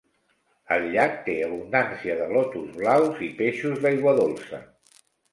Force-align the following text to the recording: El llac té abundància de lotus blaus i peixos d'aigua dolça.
El 0.75 0.85
llac 0.93 1.17
té 1.25 1.33
abundància 1.47 2.15
de 2.21 2.29
lotus 2.31 2.71
blaus 2.77 3.21
i 3.27 3.29
peixos 3.41 3.83
d'aigua 3.83 4.15
dolça. 4.21 4.63